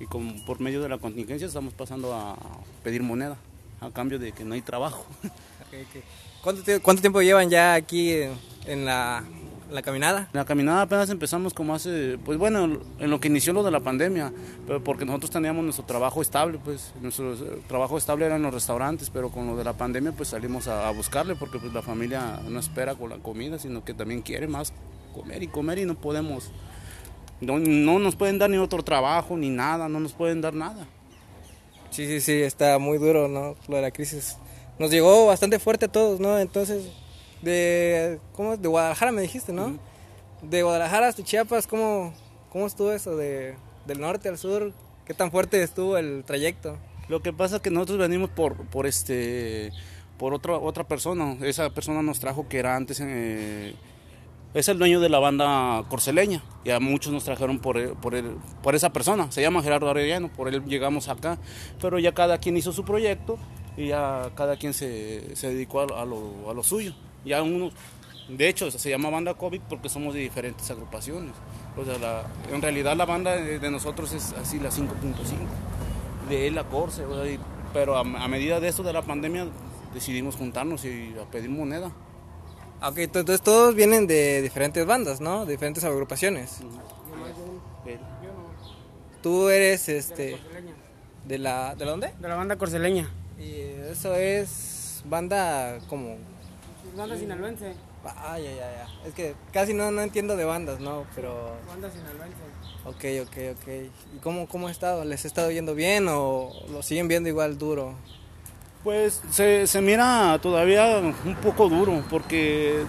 y 0.00 0.06
por 0.06 0.58
medio 0.58 0.82
de 0.82 0.88
la 0.88 0.98
contingencia 0.98 1.46
estamos 1.46 1.72
pasando 1.72 2.12
a 2.12 2.36
pedir 2.82 3.04
moneda 3.04 3.36
a 3.80 3.90
cambio 3.90 4.18
de 4.18 4.32
que 4.32 4.44
no 4.44 4.54
hay 4.54 4.60
trabajo. 4.60 5.06
¿Cuánto, 6.42 7.00
tiempo 7.00 7.22
llevan 7.22 7.48
ya 7.48 7.74
aquí 7.74 8.12
en 8.66 8.84
la, 8.84 9.22
caminada? 9.82 10.28
La 10.32 10.44
caminada 10.44 10.82
apenas 10.82 11.10
empezamos 11.10 11.54
como 11.54 11.74
hace, 11.74 12.18
pues 12.24 12.38
bueno, 12.38 12.80
en 12.98 13.10
lo 13.10 13.20
que 13.20 13.28
inició 13.28 13.52
lo 13.52 13.62
de 13.62 13.70
la 13.70 13.80
pandemia, 13.80 14.32
pero 14.66 14.82
porque 14.82 15.04
nosotros 15.04 15.30
teníamos 15.30 15.64
nuestro 15.64 15.84
trabajo 15.84 16.22
estable, 16.22 16.58
pues 16.64 16.92
nuestro 17.00 17.34
trabajo 17.66 17.98
estable 17.98 18.26
era 18.26 18.36
en 18.36 18.42
los 18.42 18.52
restaurantes, 18.54 19.10
pero 19.10 19.30
con 19.30 19.46
lo 19.46 19.56
de 19.56 19.64
la 19.64 19.74
pandemia 19.74 20.12
pues 20.12 20.30
salimos 20.30 20.68
a, 20.68 20.90
buscarle 20.90 21.34
porque 21.34 21.58
pues 21.58 21.72
la 21.72 21.82
familia 21.82 22.40
no 22.48 22.58
espera 22.58 22.94
con 22.94 23.10
la 23.10 23.18
comida, 23.18 23.58
sino 23.58 23.84
que 23.84 23.94
también 23.94 24.22
quiere 24.22 24.48
más 24.48 24.72
comer 25.14 25.42
y 25.42 25.48
comer 25.48 25.78
y 25.78 25.84
no 25.84 25.94
podemos 25.94 26.50
no, 27.40 27.58
no 27.58 27.98
nos 27.98 28.16
pueden 28.16 28.38
dar 28.38 28.50
ni 28.50 28.56
otro 28.56 28.82
trabajo, 28.82 29.36
ni 29.36 29.50
nada, 29.50 29.88
no 29.88 30.00
nos 30.00 30.12
pueden 30.12 30.40
dar 30.40 30.54
nada. 30.54 30.86
Sí, 31.90 32.06
sí, 32.06 32.20
sí, 32.20 32.42
está 32.42 32.78
muy 32.78 32.98
duro, 32.98 33.28
¿no? 33.28 33.54
Lo 33.68 33.76
de 33.76 33.82
la 33.82 33.90
crisis. 33.90 34.36
Nos 34.78 34.90
llegó 34.90 35.26
bastante 35.26 35.58
fuerte 35.58 35.86
a 35.86 35.92
todos, 35.92 36.20
¿no? 36.20 36.38
Entonces, 36.38 36.90
de, 37.42 38.18
¿cómo? 38.32 38.56
De 38.56 38.68
Guadalajara 38.68 39.12
me 39.12 39.22
dijiste, 39.22 39.52
¿no? 39.52 39.78
De 40.42 40.62
Guadalajara 40.62 41.08
hasta 41.08 41.22
Chiapas, 41.22 41.66
¿cómo, 41.66 42.14
cómo 42.50 42.66
estuvo 42.66 42.92
eso? 42.92 43.16
De, 43.16 43.54
del 43.86 44.00
norte 44.00 44.28
al 44.28 44.38
sur, 44.38 44.72
¿qué 45.06 45.14
tan 45.14 45.30
fuerte 45.30 45.62
estuvo 45.62 45.96
el 45.96 46.24
trayecto? 46.24 46.76
Lo 47.08 47.20
que 47.22 47.32
pasa 47.32 47.56
es 47.56 47.62
que 47.62 47.70
nosotros 47.70 47.98
venimos 47.98 48.30
por, 48.30 48.56
por 48.66 48.86
este, 48.86 49.72
por 50.18 50.34
otra, 50.34 50.56
otra 50.58 50.84
persona. 50.84 51.36
Esa 51.40 51.70
persona 51.70 52.02
nos 52.02 52.20
trajo 52.20 52.48
que 52.48 52.58
era 52.58 52.76
antes... 52.76 53.00
Eh, 53.00 53.74
es 54.54 54.66
el 54.68 54.78
dueño 54.78 54.98
de 55.00 55.08
la 55.08 55.18
banda 55.18 55.84
corceleña. 55.88 56.42
Ya 56.64 56.80
muchos 56.80 57.12
nos 57.12 57.24
trajeron 57.24 57.58
por, 57.58 57.94
por, 57.96 58.14
por 58.62 58.74
esa 58.74 58.92
persona. 58.92 59.30
Se 59.30 59.42
llama 59.42 59.62
Gerardo 59.62 59.90
Arellano, 59.90 60.28
por 60.32 60.48
él 60.48 60.64
llegamos 60.64 61.08
acá. 61.08 61.38
Pero 61.80 61.98
ya 61.98 62.12
cada 62.12 62.38
quien 62.38 62.56
hizo 62.56 62.72
su 62.72 62.84
proyecto 62.84 63.38
y 63.76 63.88
ya 63.88 64.30
cada 64.34 64.56
quien 64.56 64.74
se, 64.74 65.36
se 65.36 65.48
dedicó 65.48 65.80
a, 65.80 66.04
lo, 66.04 66.50
a, 66.50 66.54
lo, 66.54 66.62
suyo. 66.62 66.94
Ya 67.28 67.42
uno, 67.42 67.70
de 68.28 68.48
hecho, 68.48 68.70
se 68.70 68.90
llama 68.90 69.10
banda 69.10 69.34
COVID 69.34 69.60
porque 69.68 69.88
somos 69.88 70.14
de 70.14 70.20
diferentes 70.20 70.70
agrupaciones. 70.70 71.32
O 71.76 71.84
sea, 71.84 72.24
en 72.52 72.60
realidad 72.62 72.96
la 72.96 73.06
banda 73.06 73.36
de 73.36 73.70
nosotros 73.70 74.12
es 74.12 74.32
así 74.32 74.58
la 74.58 74.70
5.5. 74.70 74.88
De 76.28 76.46
él 76.48 76.54
la 76.56 76.64
Corse. 76.64 77.04
pero 77.72 77.96
a, 77.96 78.00
a 78.00 78.28
medida 78.28 78.58
de 78.60 78.68
esto 78.68 78.82
de 78.82 78.92
la 78.92 79.02
pandemia 79.02 79.46
decidimos 79.94 80.36
juntarnos 80.36 80.84
y 80.84 81.14
a 81.22 81.30
pedir 81.30 81.48
moneda. 81.50 81.92
Ok, 82.82 82.94
to- 83.12 83.20
entonces 83.20 83.42
todos 83.42 83.74
vienen 83.74 84.06
de 84.06 84.42
diferentes 84.42 84.84
bandas, 84.86 85.20
¿no? 85.20 85.44
De 85.46 85.52
diferentes 85.52 85.84
agrupaciones. 85.84 86.60
Tú 89.22 89.48
eres, 89.48 89.88
este, 89.88 90.38
de 91.26 91.38
la, 91.38 91.74
¿de 91.74 91.84
dónde? 91.84 92.12
De 92.20 92.28
la 92.28 92.36
banda 92.36 92.56
corceleña. 92.56 93.10
Y 93.38 93.52
eso 93.90 94.14
es 94.14 95.02
banda 95.08 95.78
como, 95.88 96.16
Banda 96.96 97.16
sinaloense. 97.16 97.74
ah, 98.04 98.38
ya, 98.38 98.50
ya, 98.50 98.56
ya. 98.56 98.86
Es 99.06 99.14
que 99.14 99.34
casi 99.52 99.74
no, 99.74 99.90
no 99.90 100.02
entiendo 100.02 100.36
de 100.36 100.44
bandas, 100.44 100.80
¿no? 100.80 101.04
Pero, 101.14 101.56
Banda 101.66 101.90
sinaloense. 101.90 102.36
ok, 102.84 103.28
ok, 103.28 103.56
ok. 103.60 103.68
¿Y 104.16 104.18
cómo, 104.18 104.48
cómo 104.48 104.68
ha 104.68 104.70
estado? 104.70 105.04
¿Les 105.04 105.24
ha 105.24 105.28
estado 105.28 105.50
yendo 105.50 105.74
bien 105.74 106.06
o 106.08 106.50
lo 106.70 106.82
siguen 106.82 107.08
viendo 107.08 107.28
igual 107.28 107.58
duro? 107.58 107.94
Pues 108.84 109.20
se, 109.30 109.66
se 109.66 109.80
mira 109.80 110.38
todavía 110.40 110.98
un 110.98 111.34
poco 111.42 111.68
duro 111.68 112.02
porque 112.08 112.84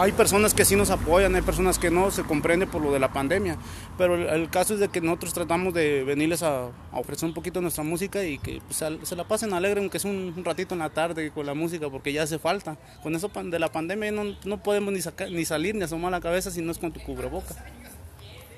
hay 0.00 0.12
personas 0.12 0.54
que 0.54 0.64
sí 0.64 0.76
nos 0.76 0.90
apoyan, 0.90 1.34
hay 1.34 1.42
personas 1.42 1.78
que 1.78 1.90
no, 1.90 2.10
se 2.10 2.22
comprende 2.22 2.66
por 2.66 2.80
lo 2.82 2.92
de 2.92 2.98
la 2.98 3.12
pandemia, 3.12 3.56
pero 3.98 4.14
el, 4.14 4.26
el 4.28 4.48
caso 4.50 4.74
es 4.74 4.80
de 4.80 4.88
que 4.88 5.00
nosotros 5.00 5.34
tratamos 5.34 5.74
de 5.74 6.04
venirles 6.04 6.42
a, 6.42 6.64
a 6.66 6.98
ofrecer 6.98 7.28
un 7.28 7.34
poquito 7.34 7.60
nuestra 7.60 7.84
música 7.84 8.24
y 8.24 8.38
que 8.38 8.60
pues, 8.66 8.80
al- 8.82 9.04
se 9.04 9.14
la 9.16 9.24
pasen 9.28 9.52
alegre, 9.52 9.80
aunque 9.80 9.98
sea 9.98 10.10
un, 10.10 10.32
un 10.36 10.44
ratito 10.44 10.74
en 10.74 10.78
la 10.80 10.90
tarde 10.90 11.30
con 11.30 11.44
la 11.44 11.54
música, 11.54 11.88
porque 11.90 12.12
ya 12.12 12.22
hace 12.22 12.38
falta. 12.38 12.76
Con 13.02 13.14
eso 13.14 13.30
de 13.44 13.58
la 13.58 13.70
pandemia 13.70 14.10
no, 14.10 14.36
no 14.44 14.62
podemos 14.62 14.92
ni, 14.92 15.00
sacar, 15.02 15.30
ni 15.30 15.44
salir 15.44 15.74
ni 15.74 15.82
asomar 15.82 16.10
la 16.10 16.20
cabeza 16.20 16.50
si 16.50 16.62
no 16.62 16.72
es 16.72 16.78
con 16.78 16.92
tu 16.92 17.00
cubreboca. 17.00 17.54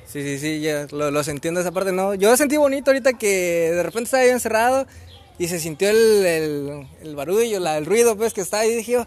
Sí, 0.07 0.23
sí, 0.23 0.39
sí, 0.39 0.61
ya 0.61 0.87
lo- 0.93 1.11
los 1.11 1.27
entiendo 1.29 1.61
esa 1.61 1.73
parte, 1.73 1.91
¿no? 1.93 2.15
Yo 2.15 2.37
sentí 2.37 2.57
bonito 2.57 2.91
ahorita 2.91 3.15
que 3.15 3.71
de 3.73 3.83
repente 3.83 4.05
estaba 4.05 4.25
yo 4.27 4.33
encerrado 4.33 4.87
y 5.39 5.49
se 5.49 5.59
sintió 5.59 5.89
el, 5.91 6.25
el, 6.27 6.87
el 7.03 7.17
barullo, 7.17 7.59
la, 7.59 7.79
el 7.79 7.87
ruido, 7.87 8.17
pues, 8.17 8.33
que 8.35 8.43
estaba 8.43 8.63
ahí. 8.63 8.71
Y 8.73 8.77
dije 8.77 8.93
yo, 8.93 9.07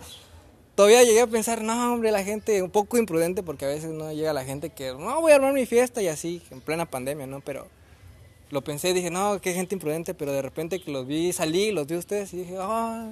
todavía 0.76 1.04
llegué 1.04 1.22
a 1.22 1.28
pensar, 1.28 1.62
no, 1.62 1.94
hombre, 1.94 2.12
la 2.12 2.24
gente, 2.24 2.62
un 2.62 2.70
poco 2.70 2.98
imprudente, 2.98 3.42
porque 3.42 3.66
a 3.66 3.70
veces 3.70 3.92
no 3.92 4.12
llega 4.12 4.34
la 4.34 4.44
gente 4.44 4.70
que, 4.70 4.94
no, 4.94 5.22
voy 5.22 5.32
a 5.32 5.36
armar 5.36 5.54
mi 5.54 5.66
fiesta 5.66 6.02
y 6.02 6.08
así, 6.08 6.42
en 6.52 6.62
plena 6.62 6.86
pandemia, 6.86 7.26
¿no? 7.26 7.40
Pero 7.42 7.68
lo 8.52 8.62
pensé 8.62 8.94
dije, 8.94 9.10
no, 9.10 9.40
qué 9.42 9.54
gente 9.54 9.76
imprudente, 9.76 10.14
pero 10.14 10.32
de 10.32 10.42
repente 10.42 10.82
que 10.82 10.92
los 10.92 11.08
vi, 11.08 11.34
salí, 11.34 11.72
los 11.72 11.88
vi 11.88 11.96
a 11.96 12.00
ustedes 12.00 12.34
y 12.34 12.38
dije, 12.38 12.58
oh, 12.60 13.12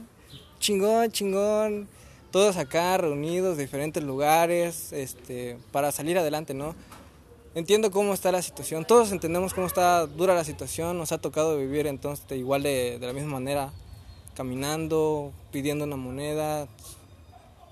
chingón, 0.60 1.12
chingón. 1.12 1.88
Todos 2.32 2.58
acá 2.58 2.98
reunidos, 2.98 3.58
diferentes 3.58 4.04
lugares, 4.04 4.92
este, 4.92 5.58
para 5.72 5.92
salir 5.92 6.18
adelante, 6.18 6.56
¿no? 6.56 6.76
Entiendo 7.54 7.92
cómo 7.92 8.16
está 8.16 8.32
la 8.32 8.42
situación, 8.42 8.86
todos 8.86 9.12
entendemos 9.12 9.54
cómo 9.54 9.68
está 9.68 10.08
dura 10.08 10.34
la 10.34 10.44
situación, 10.44 10.98
nos 10.98 11.12
ha 11.12 11.20
tocado 11.20 11.56
vivir 11.60 11.86
entonces 11.86 12.26
igual 12.32 12.64
de, 12.64 12.98
de 12.98 13.06
la 13.06 13.14
misma 13.14 13.34
manera, 13.34 13.72
caminando, 14.34 15.32
pidiendo 15.52 15.86
una 15.86 15.96
moneda. 15.96 16.68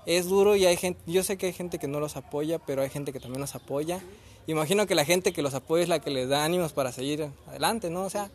Es 0.04 0.26
duro 0.26 0.56
y 0.56 0.66
hay 0.66 0.76
gente, 0.76 1.00
yo 1.06 1.22
sé 1.22 1.36
que 1.36 1.46
hay 1.46 1.52
gente 1.52 1.78
que 1.78 1.86
no 1.86 2.00
los 2.00 2.16
apoya, 2.16 2.58
pero 2.58 2.82
hay 2.82 2.90
gente 2.90 3.12
que 3.12 3.20
también 3.20 3.40
los 3.40 3.54
apoya. 3.54 4.00
Imagino 4.46 4.86
que 4.86 4.96
la 4.96 5.04
gente 5.04 5.32
que 5.32 5.42
los 5.42 5.54
apoya 5.54 5.84
es 5.84 5.88
la 5.88 6.00
que 6.00 6.10
les 6.10 6.28
da 6.28 6.44
ánimos 6.44 6.72
para 6.72 6.90
seguir 6.90 7.30
adelante, 7.46 7.90
¿no? 7.90 8.02
O 8.02 8.10
sea, 8.10 8.30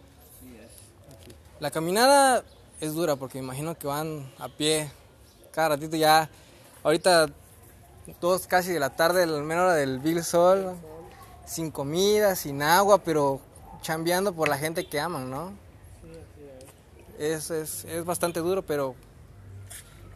la 1.60 1.72
caminada 1.72 2.44
es 2.80 2.94
dura 2.94 3.18
porque 3.18 3.40
imagino 3.40 3.78
que 3.78 3.88
van 3.88 4.32
a 4.38 4.48
pie 4.48 4.90
cada 5.52 5.70
ratito 5.70 5.98
ya. 5.98 6.30
Ahorita 6.84 7.28
todos 8.22 8.48
casi 8.48 8.72
de 8.72 8.80
la 8.80 8.92
tarde, 8.92 9.26
la 9.26 9.40
menos 9.40 9.64
hora 9.64 9.74
del 9.74 10.00
Big 10.00 10.24
Sol, 10.24 10.76
sin 11.46 11.72
comida, 11.72 12.36
sin 12.36 12.62
agua, 12.62 13.00
pero 13.00 13.42
chambeando 13.82 14.34
por 14.34 14.48
la 14.48 14.58
gente 14.58 14.88
que 14.88 15.00
aman, 15.00 15.30
¿no? 15.30 15.52
Es, 17.20 17.50
es, 17.50 17.84
es 17.86 18.06
bastante 18.06 18.40
duro, 18.40 18.62
pero 18.62 18.96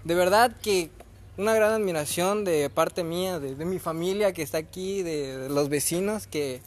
de 0.03 0.15
verdad 0.15 0.55
que 0.61 0.91
una 1.37 1.53
gran 1.53 1.73
admiración 1.73 2.43
de 2.43 2.69
parte 2.69 3.03
mía, 3.03 3.39
de, 3.39 3.65
mi 3.65 3.79
familia 3.79 4.33
que 4.33 4.41
está 4.41 4.57
aquí, 4.57 5.01
de, 5.01 5.49
los 5.49 5.69
vecinos 5.69 6.27
que 6.27 6.61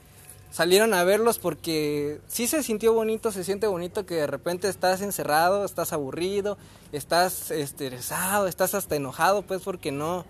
salieron 0.51 0.95
a 0.95 1.05
verlos 1.05 1.39
porque 1.39 2.21
sí 2.29 2.47
se 2.47 2.63
sintió 2.63 2.93
bonito, 2.93 3.33
se 3.33 3.45
siente 3.45 3.67
bonito 3.67 4.07
que 4.07 4.15
de 4.15 4.27
repente 4.27 4.69
estás 4.69 5.01
encerrado, 5.01 5.65
estás 5.65 5.93
aburrido, 5.93 6.57
estás 6.93 7.51
estresado, 7.51 8.47
estás 8.47 8.75
hasta 8.75 8.97
enojado, 8.97 9.43
pues 9.43 9.63
porque 9.63 9.91
no, 9.91 10.25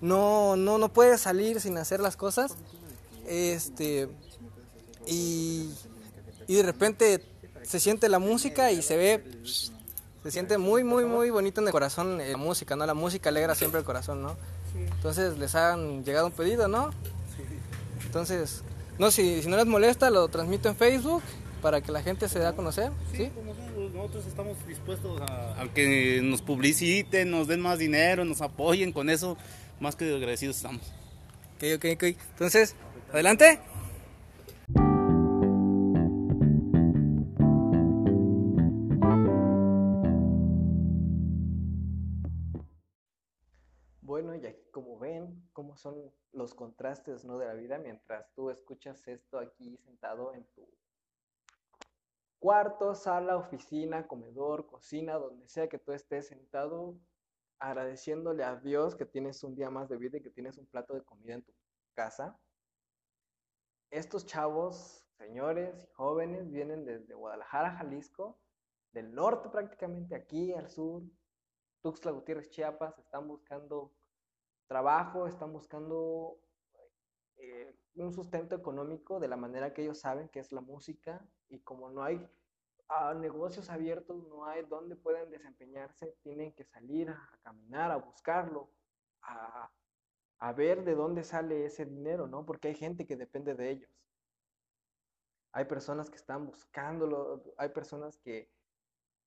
no, 0.00 0.56
no, 0.56 0.78
no 0.78 0.88
puedes 0.88 1.20
salir 1.20 1.60
sin 1.60 1.76
hacer 1.78 2.00
las 2.00 2.16
cosas. 2.16 2.56
Este, 3.26 4.08
y, 5.06 5.70
y 6.46 6.54
de 6.54 6.62
repente 6.62 7.24
se 7.62 7.80
siente 7.80 8.08
la 8.08 8.18
música 8.18 8.70
y 8.70 8.80
se 8.80 8.96
ve, 8.96 9.24
se 10.26 10.32
siente 10.32 10.58
muy, 10.58 10.82
muy, 10.82 11.04
muy 11.04 11.30
bonito 11.30 11.60
en 11.60 11.68
el 11.68 11.72
corazón 11.72 12.20
eh, 12.20 12.32
la 12.32 12.36
música, 12.36 12.74
¿no? 12.74 12.84
La 12.84 12.94
música 12.94 13.28
alegra 13.28 13.54
siempre 13.54 13.78
el 13.78 13.86
corazón, 13.86 14.22
¿no? 14.22 14.36
Entonces 14.74 15.38
les 15.38 15.54
han 15.54 16.04
llegado 16.04 16.26
un 16.26 16.32
pedido, 16.32 16.66
¿no? 16.66 16.90
Entonces, 18.04 18.64
no, 18.98 19.12
si, 19.12 19.40
si 19.40 19.48
no 19.48 19.56
les 19.56 19.66
molesta, 19.66 20.10
lo 20.10 20.26
transmito 20.26 20.68
en 20.68 20.74
Facebook 20.74 21.22
para 21.62 21.80
que 21.80 21.92
la 21.92 22.02
gente 22.02 22.28
se 22.28 22.40
dé 22.40 22.46
a 22.46 22.54
conocer, 22.54 22.90
¿sí? 23.16 23.30
como 23.36 23.54
somos, 23.54 23.94
nosotros 23.94 24.26
estamos 24.26 24.56
dispuestos 24.66 25.20
a, 25.20 25.62
a 25.62 25.68
que 25.72 26.20
nos 26.24 26.42
publiciten, 26.42 27.30
nos 27.30 27.46
den 27.46 27.60
más 27.60 27.78
dinero, 27.78 28.24
nos 28.24 28.40
apoyen 28.40 28.90
con 28.90 29.08
eso, 29.10 29.36
más 29.78 29.94
que 29.94 30.12
agradecidos 30.12 30.56
estamos. 30.56 30.82
Ok, 31.54 31.64
ok, 31.76 31.84
ok. 31.94 32.02
Entonces, 32.32 32.74
adelante. 33.12 33.60
Son 45.76 46.12
los 46.32 46.54
contrastes, 46.54 47.24
¿no? 47.24 47.38
de 47.38 47.46
la 47.46 47.54
vida 47.54 47.78
mientras 47.78 48.32
tú 48.34 48.50
escuchas 48.50 49.06
esto 49.08 49.38
aquí 49.38 49.76
sentado 49.78 50.34
en 50.34 50.44
tu 50.54 50.66
cuarto, 52.38 52.94
sala, 52.94 53.36
oficina, 53.36 54.06
comedor, 54.06 54.66
cocina, 54.66 55.14
donde 55.14 55.48
sea 55.48 55.68
que 55.68 55.78
tú 55.78 55.92
estés 55.92 56.28
sentado, 56.28 56.98
agradeciéndole 57.58 58.44
a 58.44 58.56
Dios 58.56 58.94
que 58.94 59.06
tienes 59.06 59.42
un 59.42 59.54
día 59.54 59.70
más 59.70 59.88
de 59.88 59.96
vida 59.96 60.18
y 60.18 60.22
que 60.22 60.30
tienes 60.30 60.58
un 60.58 60.66
plato 60.66 60.94
de 60.94 61.02
comida 61.02 61.34
en 61.34 61.42
tu 61.42 61.52
casa. 61.94 62.38
Estos 63.90 64.26
chavos, 64.26 65.04
señores 65.16 65.74
y 65.82 65.92
jóvenes, 65.92 66.50
vienen 66.50 66.84
desde 66.84 67.14
Guadalajara, 67.14 67.76
Jalisco, 67.76 68.38
del 68.92 69.14
norte 69.14 69.48
prácticamente 69.48 70.14
aquí 70.14 70.52
al 70.52 70.68
sur, 70.68 71.02
Tuxtla 71.82 72.10
Gutiérrez, 72.12 72.50
Chiapas, 72.50 72.98
están 72.98 73.28
buscando 73.28 73.92
trabajo, 74.66 75.26
están 75.26 75.52
buscando 75.52 76.38
eh, 77.36 77.74
un 77.96 78.12
sustento 78.12 78.54
económico 78.54 79.20
de 79.20 79.28
la 79.28 79.36
manera 79.36 79.72
que 79.72 79.82
ellos 79.82 79.98
saben 80.00 80.28
que 80.28 80.40
es 80.40 80.52
la 80.52 80.60
música 80.60 81.26
y 81.48 81.60
como 81.60 81.90
no 81.90 82.02
hay 82.02 82.26
ah, 82.88 83.14
negocios 83.14 83.70
abiertos, 83.70 84.26
no 84.28 84.46
hay 84.46 84.64
donde 84.64 84.96
pueden 84.96 85.30
desempeñarse, 85.30 86.16
tienen 86.22 86.52
que 86.52 86.64
salir 86.64 87.10
a, 87.10 87.30
a 87.32 87.38
caminar, 87.42 87.90
a 87.90 87.96
buscarlo, 87.96 88.70
a, 89.22 89.70
a 90.38 90.52
ver 90.52 90.84
de 90.84 90.94
dónde 90.94 91.24
sale 91.24 91.64
ese 91.64 91.84
dinero, 91.84 92.26
¿no? 92.26 92.44
Porque 92.44 92.68
hay 92.68 92.74
gente 92.74 93.06
que 93.06 93.16
depende 93.16 93.54
de 93.54 93.70
ellos. 93.70 93.90
Hay 95.52 95.64
personas 95.64 96.10
que 96.10 96.16
están 96.16 96.46
buscándolo, 96.46 97.42
hay 97.56 97.70
personas 97.70 98.18
que 98.18 98.50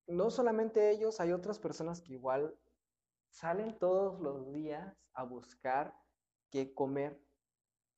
no 0.06 0.30
solamente 0.30 0.92
ellos, 0.92 1.20
hay 1.20 1.32
otras 1.32 1.60
personas 1.60 2.02
que 2.02 2.14
igual 2.14 2.56
salen 3.30 3.78
todos 3.80 4.20
los 4.20 4.52
días 4.52 4.96
a 5.14 5.24
buscar 5.24 5.94
qué 6.50 6.74
comer 6.74 7.20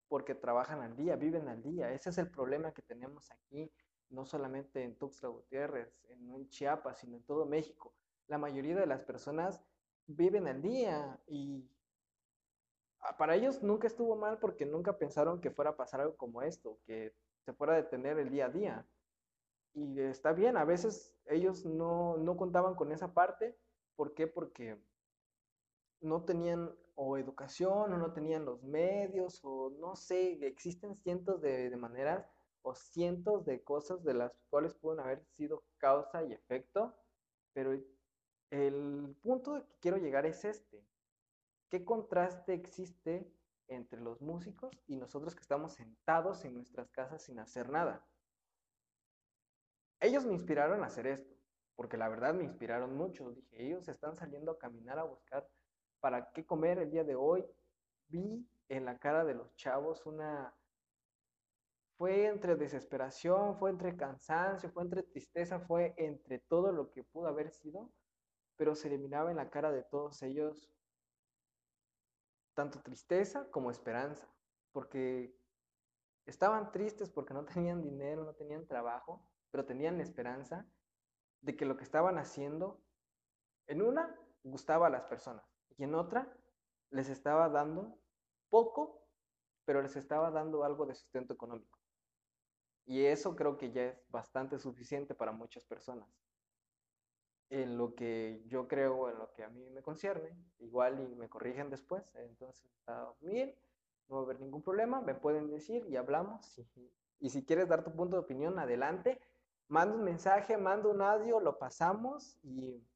porque 0.08 0.36
trabajan 0.36 0.82
al 0.82 0.96
día, 0.98 1.16
viven 1.16 1.48
al 1.48 1.64
día. 1.64 1.92
Ese 1.94 2.10
es 2.10 2.18
el 2.18 2.30
problema 2.30 2.74
que 2.74 2.82
tenemos 2.82 3.32
aquí, 3.32 3.72
no 4.10 4.26
solamente 4.26 4.84
en 4.84 4.98
Tuxtla 4.98 5.30
Gutiérrez, 5.30 5.98
en 6.10 6.50
Chiapas, 6.50 7.00
sino 7.00 7.16
en 7.18 7.24
todo 7.24 7.46
México. 7.46 7.94
La 8.28 8.38
mayoría 8.38 8.76
de 8.76 8.86
las 8.86 9.02
personas 9.02 9.64
viven 10.08 10.48
al 10.48 10.62
día 10.62 11.18
y 11.28 11.70
ah, 13.00 13.16
para 13.18 13.36
ellos 13.36 13.64
nunca 13.64 13.88
estuvo 13.88 14.16
mal 14.16 14.38
porque 14.40 14.66
nunca 14.66 14.98
pensaron 14.98 15.40
que 15.40 15.52
fuera 15.52 15.72
a 15.72 15.78
pasar 15.78 16.02
algo 16.02 16.18
como 16.18 16.42
esto, 16.42 16.80
que 16.86 17.16
se 17.46 17.54
fuera 17.54 17.74
a 17.74 17.78
detener 17.78 18.20
el 18.20 18.30
día 18.30 18.48
a 18.48 18.50
día. 18.50 18.88
Y 19.74 19.98
está 20.02 20.34
bien, 20.34 20.58
a 20.58 20.66
veces 20.66 21.16
ellos 21.26 21.66
no, 21.66 22.18
no 22.18 22.36
contaban 22.36 22.76
con 22.76 22.92
esa 22.92 23.14
parte. 23.14 23.58
¿Por 23.96 24.14
qué? 24.14 24.28
Porque 24.28 24.78
no 26.02 26.24
tenían 26.24 26.76
o 26.96 27.18
educación 27.18 27.94
o 27.94 27.98
no 27.98 28.14
tenían 28.14 28.46
los 28.46 28.64
medios 28.64 29.40
o 29.44 29.72
no 29.80 29.96
sé, 29.96 30.34
existen 30.46 30.96
cientos 30.98 31.42
de, 31.42 31.70
de 31.70 31.78
maneras 31.78 32.28
o 32.64 32.76
cientos 32.76 33.46
de 33.46 33.64
cosas 33.64 34.04
de 34.04 34.14
las 34.14 34.32
cuales 34.50 34.76
pueden 34.76 35.00
haber 35.00 35.24
sido 35.26 35.64
causa 35.78 36.24
y 36.24 36.34
efecto, 36.34 36.96
pero 37.54 37.74
el 38.52 39.16
punto 39.22 39.56
de 39.56 39.64
que 39.64 39.78
quiero 39.80 39.98
llegar 39.98 40.26
es 40.26 40.46
este. 40.46 40.84
¿Qué 41.70 41.86
contraste 41.86 42.54
existe 42.54 43.34
entre 43.68 44.02
los 44.02 44.22
músicos 44.22 44.72
y 44.88 44.98
nosotros 44.98 45.34
que 45.34 45.42
estamos 45.42 45.74
sentados 45.74 46.44
en 46.44 46.56
nuestras 46.56 46.90
casas 46.92 47.24
sin 47.24 47.40
hacer 47.40 47.70
nada? 47.70 48.06
Ellos 50.02 50.26
me 50.26 50.34
inspiraron 50.34 50.84
a 50.84 50.88
hacer 50.88 51.08
esto, 51.08 51.34
porque 51.76 51.96
la 51.96 52.10
verdad 52.10 52.34
me 52.34 52.44
inspiraron 52.44 52.96
mucho. 52.96 53.32
Dije, 53.32 53.68
ellos 53.68 53.88
están 53.88 54.18
saliendo 54.18 54.52
a 54.52 54.60
caminar 54.60 55.00
a 55.00 55.04
buscar 55.04 55.48
para 56.02 56.32
qué 56.32 56.46
comer 56.46 56.80
el 56.80 56.92
día 56.92 57.04
de 57.06 57.16
hoy, 57.16 57.46
vi 58.10 58.46
en 58.68 58.86
la 58.86 58.98
cara 58.98 59.24
de 59.24 59.36
los 59.36 59.56
chavos 59.56 60.06
una... 60.06 60.54
Fue 61.98 62.26
entre 62.26 62.56
desesperación, 62.56 63.56
fue 63.58 63.70
entre 63.70 63.96
cansancio, 63.96 64.72
fue 64.72 64.84
entre 64.84 65.04
tristeza, 65.04 65.60
fue 65.60 65.94
entre 65.98 66.40
todo 66.40 66.72
lo 66.72 66.92
que 66.92 67.04
pudo 67.04 67.28
haber 67.28 67.52
sido, 67.52 67.92
pero 68.58 68.74
se 68.74 68.88
eliminaba 68.88 69.30
en 69.30 69.38
la 69.38 69.52
cara 69.52 69.72
de 69.72 69.84
todos 69.84 70.22
ellos 70.24 70.74
tanto 72.56 72.82
tristeza 72.82 73.48
como 73.52 73.70
esperanza, 73.70 74.28
porque 74.72 75.38
estaban 76.26 76.72
tristes 76.72 77.12
porque 77.12 77.36
no 77.36 77.46
tenían 77.46 77.84
dinero, 77.84 78.24
no 78.24 78.34
tenían 78.34 78.66
trabajo, 78.66 79.24
pero 79.52 79.66
tenían 79.66 80.02
esperanza 80.02 80.66
de 81.42 81.56
que 81.56 81.66
lo 81.66 81.78
que 81.78 81.84
estaban 81.84 82.18
haciendo, 82.18 82.82
en 83.68 83.84
una, 83.84 84.16
gustaba 84.44 84.88
a 84.88 84.90
las 84.90 85.04
personas 85.04 85.51
y 85.82 85.84
en 85.84 85.96
otra, 85.96 86.32
les 86.92 87.10
estaba 87.10 87.50
dando 87.50 87.98
poco, 88.50 89.04
pero 89.66 89.82
les 89.82 89.96
estaba 89.96 90.30
dando 90.30 90.64
algo 90.64 90.86
de 90.86 90.94
sustento 90.94 91.34
económico. 91.34 91.80
Y 92.86 93.06
eso 93.06 93.36
creo 93.36 93.58
que 93.58 93.72
ya 93.72 93.86
es 93.86 94.12
bastante 94.12 94.60
suficiente 94.60 95.16
para 95.16 95.32
muchas 95.32 95.66
personas. 95.66 96.08
En 97.50 97.80
lo 97.80 97.96
que 97.96 98.44
yo 98.46 98.68
creo, 98.68 99.10
en 99.10 99.18
lo 99.18 99.34
que 99.34 99.44
a 99.44 99.50
mí 99.50 99.72
me 99.72 99.82
concierne, 99.82 100.38
igual 100.60 101.00
y 101.00 101.16
me 101.16 101.30
corrigen 101.30 101.72
después, 101.72 102.14
entonces 102.14 102.72
está 102.76 103.12
bien, 103.20 103.56
no 104.08 104.18
va 104.18 104.22
a 104.22 104.26
haber 104.26 104.40
ningún 104.40 104.62
problema, 104.62 105.02
me 105.02 105.16
pueden 105.16 105.50
decir 105.50 105.84
y 105.88 105.96
hablamos. 105.96 106.60
Y, 106.60 106.94
y 107.18 107.30
si 107.32 107.44
quieres 107.44 107.68
dar 107.68 107.84
tu 107.84 107.92
punto 107.96 108.18
de 108.18 108.22
opinión, 108.22 108.60
adelante. 108.60 109.20
Manda 109.68 109.96
un 109.96 110.04
mensaje, 110.04 110.58
manda 110.58 110.90
un 110.90 111.02
audio, 111.02 111.40
lo 111.40 111.58
pasamos 111.58 112.38
y 112.44 112.88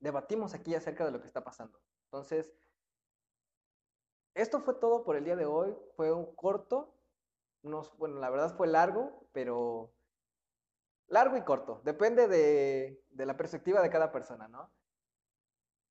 debatimos 0.00 0.52
aquí 0.52 0.74
acerca 0.74 1.06
de 1.06 1.12
lo 1.12 1.22
que 1.22 1.28
está 1.28 1.42
pasando. 1.42 1.83
Entonces, 2.14 2.54
esto 4.34 4.60
fue 4.60 4.74
todo 4.74 5.02
por 5.02 5.16
el 5.16 5.24
día 5.24 5.34
de 5.34 5.46
hoy. 5.46 5.76
Fue 5.96 6.12
un 6.12 6.32
corto. 6.36 6.94
Bueno, 7.98 8.20
la 8.20 8.30
verdad 8.30 8.56
fue 8.56 8.68
largo, 8.68 9.26
pero 9.32 9.92
largo 11.08 11.36
y 11.36 11.42
corto. 11.42 11.80
Depende 11.82 12.28
de, 12.28 13.02
de 13.10 13.26
la 13.26 13.36
perspectiva 13.36 13.82
de 13.82 13.90
cada 13.90 14.12
persona, 14.12 14.46
¿no? 14.46 14.72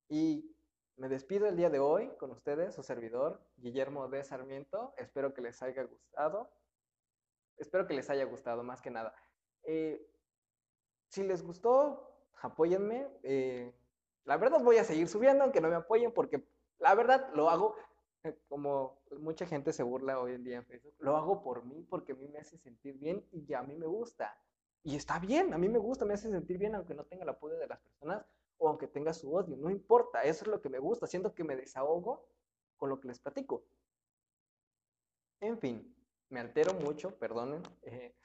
Y 0.07 0.55
me 0.95 1.09
despido 1.09 1.45
el 1.45 1.57
día 1.57 1.69
de 1.69 1.79
hoy 1.79 2.09
con 2.15 2.31
ustedes, 2.31 2.73
su 2.73 2.83
servidor, 2.83 3.45
Guillermo 3.57 4.07
de 4.07 4.23
Sarmiento. 4.23 4.93
Espero 4.95 5.33
que 5.33 5.41
les 5.41 5.61
haya 5.61 5.83
gustado. 5.83 6.53
Espero 7.57 7.85
que 7.85 7.95
les 7.95 8.09
haya 8.09 8.23
gustado, 8.23 8.63
más 8.63 8.81
que 8.81 8.91
nada. 8.91 9.13
Eh, 9.63 10.09
si 11.09 11.21
les 11.23 11.43
gustó, 11.43 12.15
apóyenme. 12.41 13.09
Eh, 13.23 13.75
la 14.25 14.37
verdad 14.37 14.61
voy 14.63 14.77
a 14.77 14.83
seguir 14.83 15.07
subiendo, 15.07 15.43
aunque 15.43 15.61
no 15.61 15.69
me 15.69 15.75
apoyen, 15.75 16.11
porque 16.11 16.43
la 16.79 16.95
verdad 16.95 17.29
lo 17.33 17.49
hago, 17.49 17.75
como 18.47 19.01
mucha 19.19 19.45
gente 19.45 19.73
se 19.73 19.83
burla 19.83 20.19
hoy 20.19 20.33
en 20.33 20.43
día 20.43 20.57
en 20.57 20.65
Facebook, 20.65 20.95
lo 20.99 21.17
hago 21.17 21.43
por 21.43 21.65
mí, 21.65 21.85
porque 21.89 22.13
a 22.13 22.15
mí 22.15 22.27
me 22.27 22.39
hace 22.39 22.57
sentir 22.57 22.97
bien 22.97 23.25
y 23.31 23.45
ya 23.45 23.59
a 23.59 23.63
mí 23.63 23.75
me 23.75 23.87
gusta. 23.87 24.37
Y 24.83 24.95
está 24.95 25.19
bien, 25.19 25.53
a 25.53 25.57
mí 25.57 25.69
me 25.69 25.79
gusta, 25.79 26.05
me 26.05 26.13
hace 26.13 26.29
sentir 26.29 26.57
bien, 26.57 26.75
aunque 26.75 26.93
no 26.93 27.05
tenga 27.05 27.23
el 27.23 27.29
apoyo 27.29 27.55
de 27.57 27.67
las 27.67 27.79
personas 27.79 28.25
o 28.57 28.67
aunque 28.69 28.87
tenga 28.87 29.13
su 29.13 29.33
odio, 29.33 29.57
no 29.57 29.69
importa, 29.69 30.23
eso 30.23 30.45
es 30.45 30.47
lo 30.47 30.61
que 30.61 30.69
me 30.69 30.79
gusta, 30.79 31.07
siento 31.07 31.33
que 31.33 31.43
me 31.43 31.55
desahogo 31.55 32.27
con 32.77 32.89
lo 32.89 32.99
que 32.99 33.07
les 33.07 33.19
platico. 33.19 33.65
En 35.39 35.57
fin, 35.57 35.93
me 36.29 36.39
altero 36.39 36.73
mucho, 36.73 37.17
perdonen. 37.17 37.61
Eh, 37.81 38.15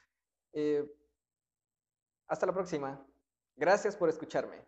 eh, 0.53 0.89
hasta 2.27 2.45
la 2.45 2.53
próxima. 2.53 3.05
Gracias 3.55 3.97
por 3.97 4.07
escucharme. 4.09 4.63